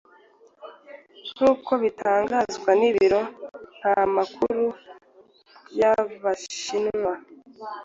nkuko 1.33 1.71
bitangazwa 1.83 2.71
n’Ibiro 2.79 3.21
ntamakuru 3.77 4.63
by’Abashinwa 5.69 7.13